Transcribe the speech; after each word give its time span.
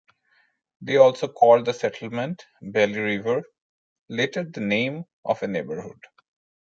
They 0.81 0.97
also 0.97 1.27
called 1.27 1.65
the 1.65 1.75
settlement 1.75 2.47
"Belle 2.59 2.91
River", 2.95 3.43
later 4.09 4.43
the 4.43 4.59
name 4.61 5.05
of 5.23 5.43
a 5.43 5.47
neighborhood. 5.47 5.99